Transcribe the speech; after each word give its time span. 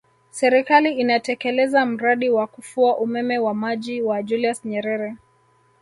Serikali 0.31 0.91
inatekeleza 0.93 1.85
mradi 1.85 2.29
wa 2.29 2.47
kufua 2.47 2.97
umeme 2.97 3.37
wa 3.37 3.53
maji 3.53 4.01
wa 4.01 4.23
Julius 4.23 4.65
Nyerere 4.65 5.15